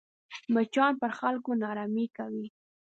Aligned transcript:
مچان 0.53 0.93
پر 1.01 1.11
خلکو 1.19 1.51
ناارامي 1.61 2.05
کوي 2.17 2.47